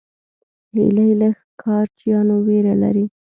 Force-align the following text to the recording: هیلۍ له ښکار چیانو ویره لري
هیلۍ 0.73 1.11
له 1.21 1.29
ښکار 1.39 1.85
چیانو 1.99 2.35
ویره 2.45 2.73
لري 2.83 3.05